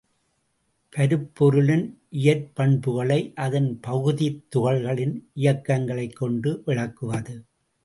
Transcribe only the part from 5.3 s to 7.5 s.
இயக்கங்களைக் கொண்டு விளக்குவது.